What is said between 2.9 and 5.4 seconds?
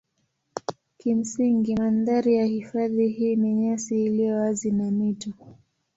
hii ni nyasi iliyo wazi na mito.